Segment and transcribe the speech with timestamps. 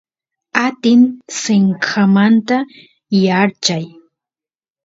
[0.65, 1.01] atin
[1.41, 2.57] senqanmanta
[3.23, 3.85] yaarchay